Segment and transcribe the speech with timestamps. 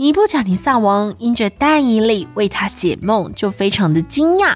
[0.00, 4.54] 尼布甲尼撒王因着但以理为他解梦，就非常的惊讶，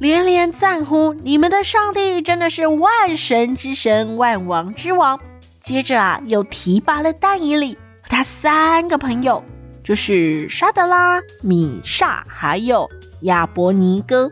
[0.00, 5.20] 连连赞呼：“你们的上帝真的是万神之神，万王之王。”
[5.62, 9.44] 接着啊，又提拔了但以理和他三个朋友，
[9.84, 14.28] 就是沙得拉、米煞还有亚伯尼歌。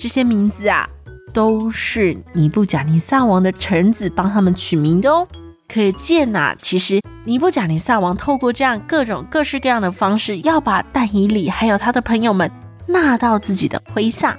[0.00, 0.88] 这些名字啊，
[1.34, 5.28] 都是尼布甲尼撒王的臣子帮他们取名的哦。
[5.68, 7.00] 可见呐，其实。
[7.24, 12.50] 尼布甲尼撒王透过这样各种各式各样的方式，要把但以理还有他的朋友们
[12.86, 14.38] 纳到自己的麾下。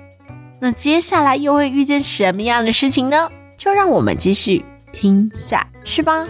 [0.60, 3.30] 那接下来又会遇见什么样的事情呢？
[3.60, 6.24] 就让我们继续听下去吧。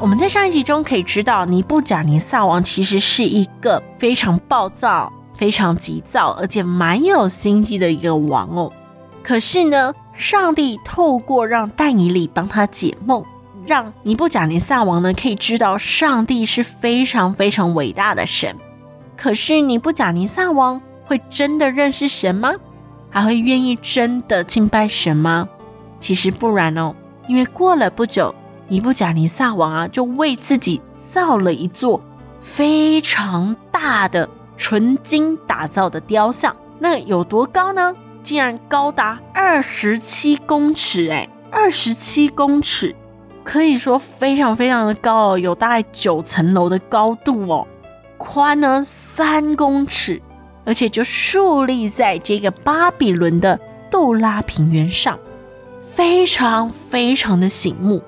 [0.00, 8.72] 我们在上一集中可以知道，尼布甲尼撒王其实是一个非常暴躁、非常急躁，而且蛮有心机的一个王哦。
[9.22, 13.24] 可是呢，上帝透过让但以理帮他解梦，
[13.64, 18.56] 让尼布甲尼撒王呢可以知道上帝是非常非常伟大的神。
[19.16, 22.52] 可是尼布甲尼撒王会真的认识神吗？
[23.08, 25.48] 还会愿意真的敬拜神吗？
[26.00, 26.92] 其实不然哦，
[27.28, 28.34] 因为过了不久，
[28.66, 30.80] 尼布甲尼撒王啊就为自己
[31.12, 32.02] 造了一座
[32.40, 36.54] 非常大的纯金打造的雕像。
[36.80, 37.94] 那有多高呢？
[38.28, 42.94] 竟然高达二十七公尺，哎，二十七公尺，
[43.42, 47.66] 可以说非常非常的高哦，有大概九层楼的高度哦。
[48.18, 50.20] 宽呢三公尺，
[50.66, 53.58] 而且就竖立在这个巴比伦的
[53.90, 55.18] 杜拉平原上，
[55.94, 58.02] 非常非常的醒目。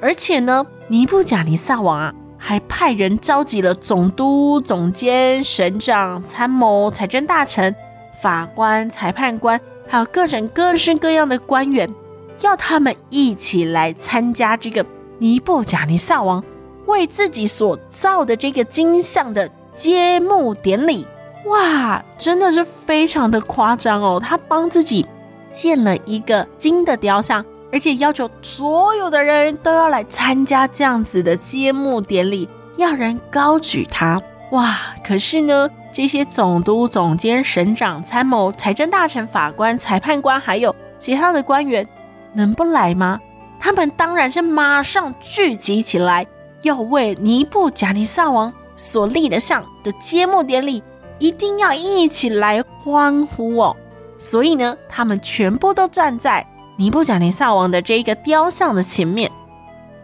[0.00, 7.72] 而且呢，尼布甲尼撒王啊，还派人召集了总督、总监、省长、参谋、财政大臣。
[8.20, 11.92] 法官、裁判官，还有各种各式各样的官员，
[12.40, 14.84] 要他们一起来参加这个
[15.18, 16.42] 尼布甲尼撒王
[16.86, 21.06] 为自己所造的这个金像的揭幕典礼。
[21.46, 24.20] 哇，真的是非常的夸张哦！
[24.22, 25.06] 他帮自己
[25.50, 34.20] 建了一个金的雕像，而且要求所有的人都要来参加这样子的揭幕典礼，要人高举他。
[34.50, 35.70] 哇，可是呢？
[35.92, 41.86] 这些总督、总监、省长、参谋、财政大臣、法官、裁判官，还有其他的官员，
[42.32, 43.20] 能不来吗？
[43.58, 46.24] 他们当然是马上聚集起来，
[46.62, 50.80] 要为尼布甲尼撒王所立的像的揭幕典礼，
[51.18, 53.76] 一定要一起来欢呼哦。
[54.16, 56.46] 所以呢，他们全部都站在
[56.76, 59.30] 尼布甲尼撒王的这一个雕像的前面。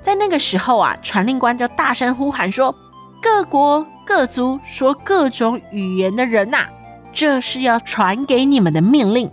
[0.03, 2.75] 在那个时候啊，传令官就大声呼喊说
[3.23, 6.67] ：“各国。”各族说各种语言的人呐、
[7.13, 9.29] 这是要传给你们的命令。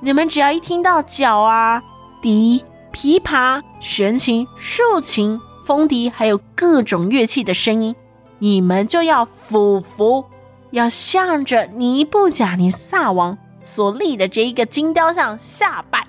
[0.00, 1.82] 你们只要一听到角啊、
[2.22, 7.94] 笛、琵琶、弦琴、竖琴、风笛，还有各种乐器的声音，
[8.38, 10.24] 你们就要俯伏，
[10.70, 16.06] 要向着尼布甲尼撒王所立的这一个金雕像下拜。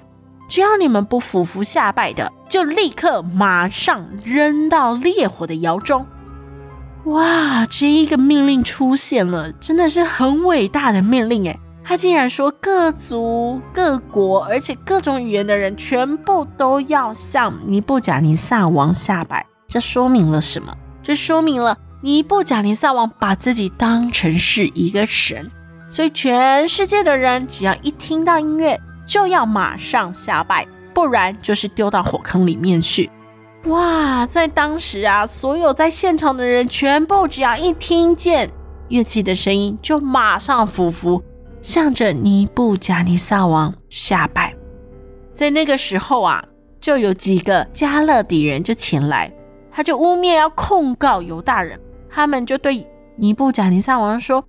[0.47, 6.05] 只要你们不俯伏下拜的，就立刻马上扔到烈火的窑中。
[7.07, 11.57] 哇，这一个命令出现了，真的是很伟大的命令诶！
[11.83, 19.45] 他竟然说各族、各国，而且各种语言的人，全部都要向尼布甲尼撒王下拜。
[19.69, 20.75] 这说明了什么？
[21.01, 25.49] 这说明了尼布甲尼撒王把自己当成是一个神，
[25.89, 33.09] 所以全世界的人只要一听到音乐，就要马上下拜，不然就是丢到火坑里面去。
[33.67, 38.49] 哇，在当时啊，所有在现场的人全部只要一听见
[38.87, 41.21] 乐器的声音，就马上俯伏，
[41.61, 44.55] 向着尼布甲尼撒王下拜。
[45.33, 46.43] 在那个时候啊，
[46.79, 49.31] 就有几个加勒底人就前来，
[49.69, 51.77] 他就污蔑要控告犹大人，
[52.09, 52.87] 他们就对
[53.17, 54.43] 尼布甲尼撒王说：“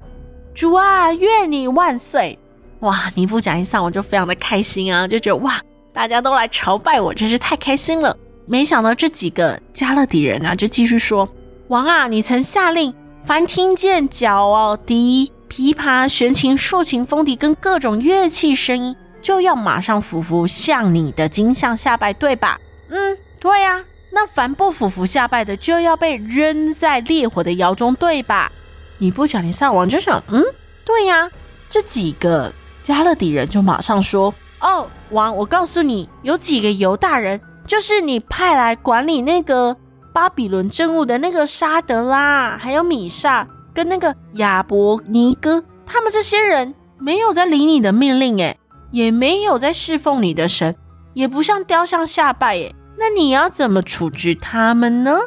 [0.55, 2.39] 主啊，愿你万岁！”
[2.81, 5.61] 哇，尼布甲尼撒王就非常的开心啊，就觉得哇，
[5.93, 8.17] 大家都来朝拜我，真是太开心了。
[8.49, 11.29] 没想到这几个加勒底人啊，就继续说
[11.69, 22.59] ：“王啊，你曾下令，凡听见角哦、笛、琵琶、弦琴、竖琴、风笛跟各种乐器声音，就要马上俯伏向你的金像下拜，对吧
[22.89, 28.51] ？”“嗯，对呀。”那凡不俯伏下拜的，就要被扔在烈火的窑中，对吧？
[28.97, 30.43] 你不讲，你上网就想，嗯，
[30.87, 31.31] 对呀。
[31.69, 32.51] 这几个
[32.83, 39.77] 加勒底人就马上说：“哦，王，我告诉你，有几个犹大人，就是你派来管理那个
[40.15, 48.59] 巴比伦政务的那个沙德拉，还有米煞跟那个亚伯尼哥，他们这些人没有在理你的命令，诶，
[48.91, 50.75] 也没有在侍奉你的神，
[51.13, 52.75] 也不像雕像下拜，诶。
[52.99, 55.19] 那你要怎么处置他们呢？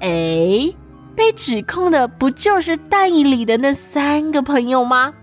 [0.00, 0.76] 诶，
[1.16, 5.14] 被指控的不就是但以理的那三个朋友吗？”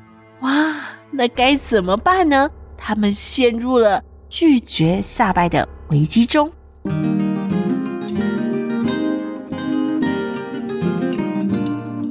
[0.42, 0.76] 哇，
[1.12, 2.50] 那该怎么办呢？
[2.76, 6.52] 他们陷入了拒绝下拜的危机中。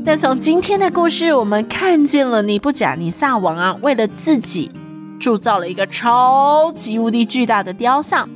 [0.04, 4.70] 但从今天的故事，我们看见了尼布甲尼撒王啊，为了自己
[5.18, 8.28] 铸造了一个超级无敌巨大的雕像，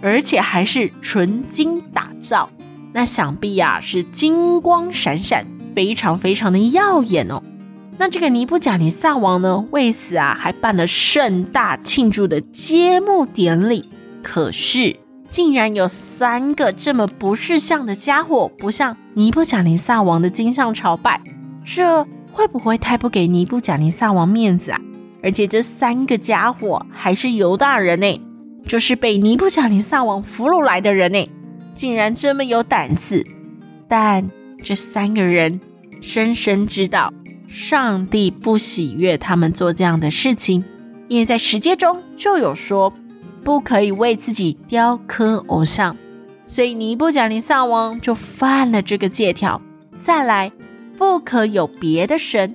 [0.00, 2.50] 而且还是纯金打造。
[2.92, 5.46] 那想必呀、啊，是金光闪闪，
[5.76, 7.42] 非常非常的耀眼哦。
[7.98, 13.88] 那这个尼布甲尼撒王呢，为此啊，还办了盛大庆祝的揭幕典礼。
[14.22, 14.96] 可是，
[15.30, 21.20] 竟然有三个这么不识相的家伙，不向尼布甲尼撒王的金像朝拜，
[21.64, 24.80] 这会不会太不给尼布甲尼撒王面子啊？
[25.22, 28.20] 而且这三个家伙还是犹大人呢，
[28.66, 31.28] 就是被尼布甲尼撒王俘虏来的人呢，
[31.74, 33.26] 竟然这么有胆子。
[33.88, 34.28] 但
[34.62, 35.60] 这三个人
[36.00, 37.12] 深深知道。
[37.50, 40.62] 上帝不喜悦他们做这样的事情，
[41.08, 42.92] 因为在十诫中就有说，
[43.48, 45.96] 不可以为自己雕刻偶像，
[46.46, 49.62] 所以尼布甲尼撒王就犯了这个戒条。
[50.02, 50.52] 再来，
[50.98, 52.54] 不可有别的神，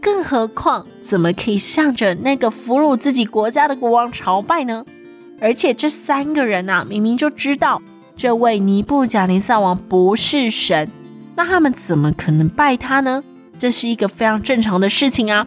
[0.00, 4.84] 更何况怎么可以向着那个俘虏自己国家的国王朝拜呢？
[5.40, 7.80] 而且这三个人啊，明明就知道
[8.16, 10.90] 这位尼布甲尼撒王不是神，
[11.36, 13.22] 那他们怎么可能拜他呢？
[13.56, 15.46] 这是一个非常正常的事情啊，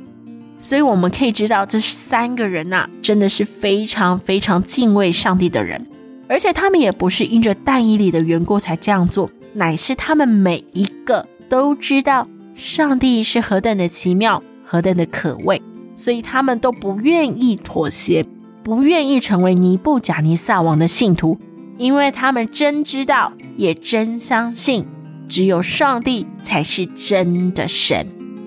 [0.57, 5.85] 所以我们可以知道，这三个人呐，真的是非常非常敬畏上帝的人，
[6.27, 15.61] 而且他们也不是因着但以理的缘故才这样做，乃是他们每一个都知道上帝是何等的奇妙，何等的可畏，
[15.95, 18.25] 所以他们都不愿意妥协，
[18.63, 21.37] 不愿意成为尼布甲尼撒王的信徒，
[21.77, 24.85] 因为他们真知道，也真相信。
[25.27, 28.07] 只有上帝才是真的神。